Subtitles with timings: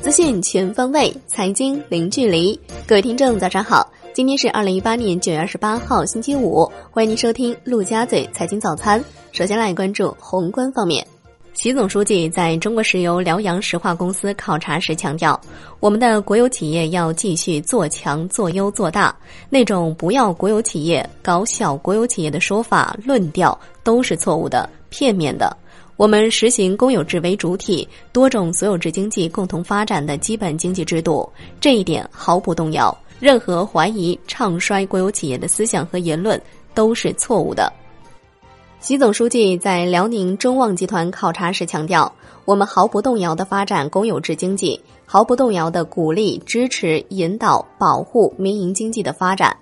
[0.00, 2.58] 资讯全方位，财经零距离。
[2.86, 3.92] 各位听众，早上好！
[4.14, 6.70] 今天是二零一八年九月二十八号，星期五。
[6.92, 9.02] 欢迎您收听陆家嘴财经早餐。
[9.32, 11.04] 首先来关注宏观方面。
[11.52, 15.40] 习总书记在中国石油辽阳石化公司考察时强调，
[15.80, 19.14] 我们的国有企业要继续做强、做优、做大。
[19.50, 25.56] 那种不要国有企业、搞小国有企业的说法、论调都是错误的、片面的。
[25.98, 31.28] 我们实行公有制为主体、多种所有制经济共同发展的基本经济制度，
[31.60, 32.96] 这一点毫不动摇。
[33.18, 36.40] 任何怀疑、唱衰国有企业的思想和言论
[36.72, 37.72] 都是错误的。
[38.78, 42.12] 习总书记在辽宁中旺集团考察时强调，
[42.44, 49.56] 我们毫不动摇地发展公有制经济，毫不动摇地鼓励、支持、引导、保护民营经济的发展。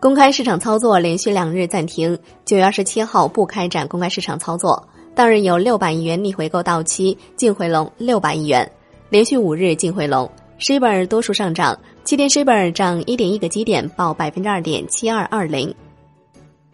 [0.00, 4.88] 公开市场操作连续两日暂停，九月二十七号不开展公开市场操作。
[5.14, 8.70] 当日有六百亿元逆回购到期，净回笼六百亿元，
[9.10, 10.30] 连续五日净回笼。
[10.58, 15.74] s h i b 多数上涨，七天 s h i b 涨一点一个基点，报百分之二点七二二零。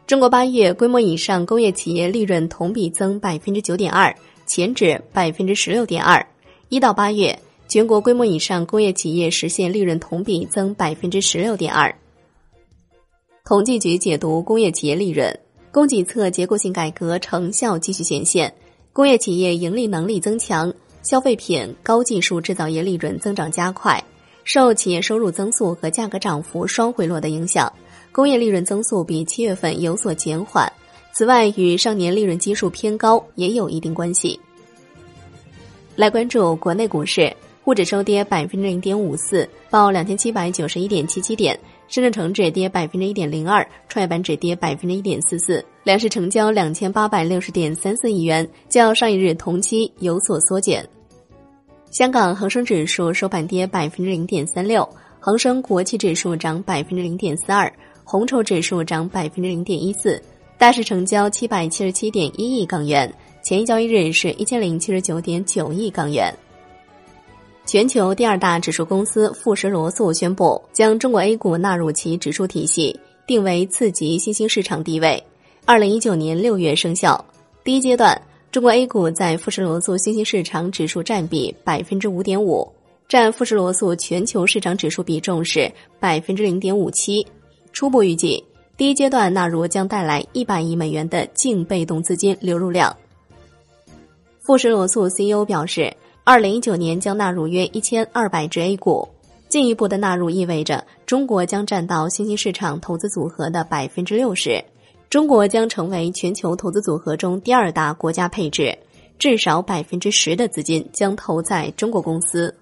[0.06, 6.24] 中国八月规模以上工业企业利润同比增百分之九点二，前值百分之十六点二。
[6.68, 7.36] 一到八月，
[7.68, 11.92] 全国规模以上工业企业实现利润同比增百分之十六点二。
[13.44, 15.36] 统计局解读工业企业利润，
[15.76, 18.54] 供给侧结构性改革成效继续显现，
[18.94, 24.02] 工业企业盈利能力增强，消费品、高技术制造业利润增长加快，
[24.42, 27.70] 受企业收入增速和价格涨幅双回落的影响。
[28.10, 30.72] 工业利润增速比七月份有所减缓，
[31.12, 34.40] 此外与上年利润基数偏高也有一定关系。
[35.94, 37.30] 来关注国内股市，
[37.62, 41.54] 沪指收跌百分之零点五四，报两千七百九十一点七七点；
[41.88, 45.64] 深圳成指跌百分之一点零二，创业板指跌百分之一点四四。
[45.84, 50.86] 两市成交两千八百六十点三四亿元，较上一日同期有所缩减。
[51.90, 54.88] 香港恒生指数收盘跌百分之零点三六，
[55.20, 57.72] 恒生国企指数涨百分之零点四二。
[58.02, 60.22] 红筹指数涨百分之零点一四，
[60.58, 63.12] 大市成交七百七十七点一亿港元，
[63.42, 66.32] 前一交易日是一千零七十九点九亿港元。
[67.66, 72.96] 全球第二大指数公司富时罗素宣布，将中国 A 股纳入其指数体系，
[73.26, 75.20] 定为次级新兴市场地位。
[75.64, 77.22] 二零一九年六月生效。
[77.64, 78.16] 第一阶段，
[78.52, 82.72] 中国 A 股在富时罗素新兴市场指数占比百分之五点五，
[83.08, 87.26] 占富时罗素全球市场指数比重是百分之零点五七。
[87.72, 88.44] 初步预计，
[88.76, 92.96] 第一阶段纳入将带来一百亿美元的净被动资金流入量。
[94.40, 95.92] 富时罗素 CEO 表示，
[96.28, 99.08] 二零一九年将纳入约一千二百只 A 股，
[99.48, 104.60] 进一步的纳入意味着中国将占到新兴市场投资组合的百分之六十，
[105.08, 108.76] 中国将成为全球投资组合中第二大国家配置，
[109.20, 112.52] 至少百分之十的资金将投在中国公司。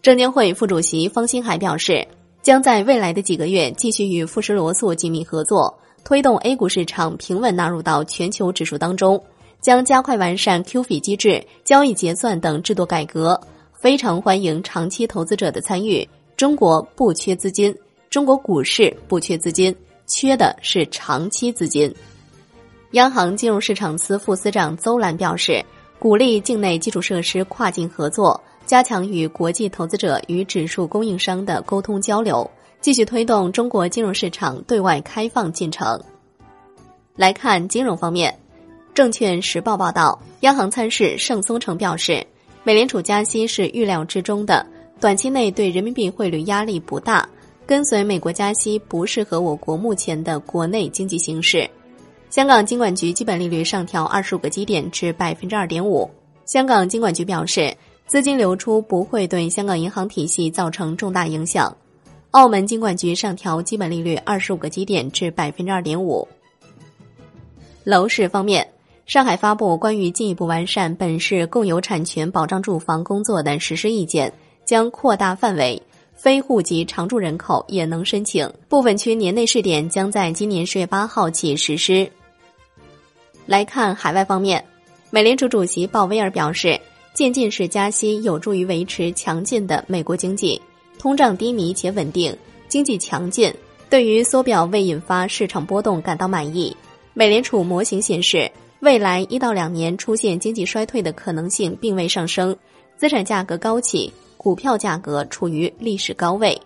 [0.00, 2.08] 证监会副主席方星海表示。
[2.40, 9.22] 将在未来的几个月继续与富时罗素紧密合作，推动 A 股市场平稳纳入到全球指数当中。
[9.60, 13.40] 将加快完善 QF 机制、交易结算等制度改革，
[13.72, 16.08] 非常欢迎长期投资者的参与。
[16.36, 17.74] 中国不缺资金，
[18.08, 19.74] 中国股市不缺资金，
[20.06, 21.92] 缺的是长期资金。
[22.92, 25.64] 央行金融市场司副司长邹兰表示，
[25.98, 28.40] 鼓励境内基础设施跨境合作。
[28.64, 32.48] 加强与国际投资者与指数供应商的沟通交流，
[32.82, 35.98] 继续推动中国金融市场对外开放进程。
[37.16, 38.38] 来看金融方面，
[38.98, 42.26] 证券时报报道，央行参事盛松成表示，
[42.64, 44.66] 美联储加息是预料之中的，
[44.98, 47.24] 短期内对人民币汇率压力不大。
[47.64, 51.70] 跟随美国加息不适合我国目前的国内经济形势。
[52.28, 56.10] 香港金管局基本利率上调二十五个基点至百分之二点五。
[56.44, 57.72] 香港金管局表示。
[58.08, 61.76] 资金流出不会对香港银行体系造成重大影响。
[62.30, 66.26] 澳门金管局上调基本利率二十五个基点至百分之二点五。
[67.84, 68.66] 楼市方面，
[69.08, 74.30] 上海发布关于进一步完善本市共有产权保障住房工作的实施意见，
[74.66, 75.80] 将扩大范围，
[76.14, 78.52] 非户籍常住人口也能申请。
[78.68, 82.12] 部分区年内试点将在今年十月八号起实施。
[83.46, 84.62] 来看海外方面，
[85.08, 86.78] 美联储主席鲍威尔表示。
[87.14, 90.60] 渐进式加息有助于维持强劲的美国经济，
[91.00, 92.36] 通胀低迷且稳定，
[92.68, 93.52] 经济强劲。
[93.90, 96.76] 对于缩表未引发市场波动感到满意。
[97.14, 98.48] 美联储模型显示，
[98.80, 102.56] 未来一到两年出现经济衰退的可能性并未上升，
[102.96, 106.56] 资产价格高企，股票价格处于历史高位。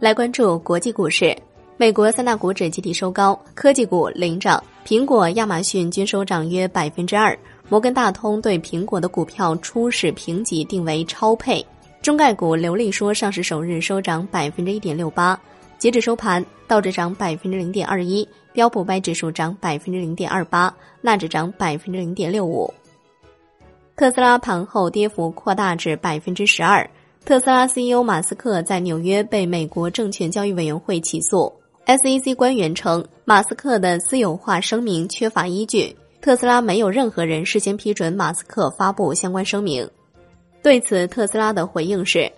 [0.00, 1.36] 来关注国际股市，
[1.76, 7.38] 美国三大股指集体收高，科技股领涨，苹果、亚马逊均收涨约百分之二。
[7.68, 11.64] 摩根大通对苹果的股票初始评级定为超配。
[12.00, 15.38] 中概股刘利说，上市首日收涨百分之一点六八，
[15.78, 22.72] 截止收盘，道指涨百分之零点二一，标普百指数涨百分之零点二八，纳指涨百分之零点六五。
[23.94, 26.88] 特斯拉盘后跌幅扩大至百分之十二。
[27.24, 31.52] 特斯拉 CEO 马斯克在纽约被美国证券交易委员会起诉。
[31.86, 35.94] SEC 官员称，马斯克的私有化声明缺乏依据。
[36.20, 39.88] 特斯拉没有任何人事先批准马斯克发布相关声明。
[40.62, 42.30] 对此，特斯拉的回应是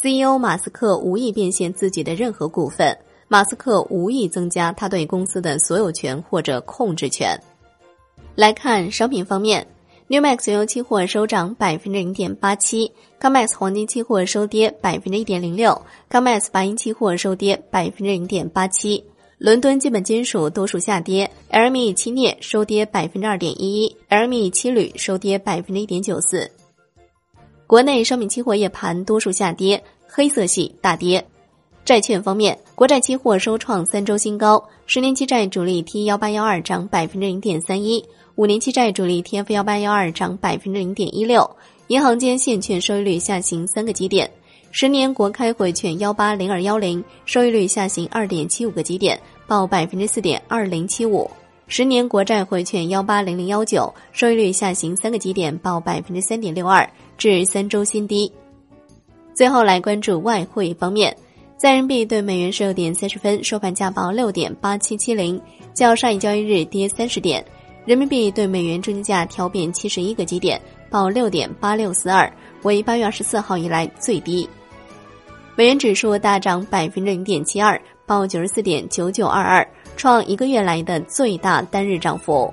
[0.00, 2.96] ：CEO 马斯克无意变现自己的任何股份，
[3.28, 7.38] 马斯克无意增加他对公司的所有权或者控制权。
[8.34, 9.66] 来看商品方面
[10.08, 19.02] ，New Max 原油期货收涨百分之零点八七，COMEX 黄金期货收跌百分之一点零六，COMEX 白银期货收跌百分之零点八七。
[19.38, 26.50] 伦敦基本金属多数下跌，LME 期镍收跌百分之二点一一，LME 期铝收跌百分之一点九四。
[27.66, 31.26] 国内商品期货夜盘多数下跌，黑色系大跌。
[31.84, 38.04] 债券方面，国债期货收创三周新高，十年期债主力 T 幺八幺二涨百分之零点三一，
[38.36, 41.48] 五年期债主力 TF 幺八幺二涨百分之零点一六。
[41.88, 44.30] 银行间现券收益率下行三个基点。
[44.70, 51.28] 十年国开汇券幺八零二幺零收益率下行二点七五个基点，报百分之四点二零七五；
[51.66, 58.30] 十年国债汇券幺八零零幺九收益率下行三个基点，报百分之三点六二，至三周新低。
[59.34, 61.16] 最后来关注外汇方面，
[61.56, 65.40] 在人民币对美元十六点三十分收盘价报六点八七七零，
[65.74, 67.44] 较上一交易日跌三十点。
[67.84, 70.60] 人民币对美元中间价调贬七十一个基点，
[70.90, 72.32] 报六点八六四二，
[72.62, 74.48] 为八月二十四号以来最低。
[75.54, 82.52] 美元指数大涨百分之零点七二，报九十四点九九二二，创一个月来的最大单日涨幅。